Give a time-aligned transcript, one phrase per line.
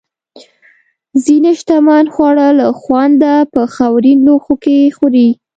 [1.25, 5.29] ځینې شتمن خواړه له خونده په خاورین لوښو کې خوري.